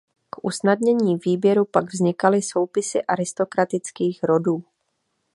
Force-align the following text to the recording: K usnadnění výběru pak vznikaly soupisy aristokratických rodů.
K 0.29 0.37
usnadnění 0.45 1.17
výběru 1.17 1.65
pak 1.65 1.93
vznikaly 1.93 2.41
soupisy 2.41 3.03
aristokratických 3.03 4.23
rodů. 4.23 4.63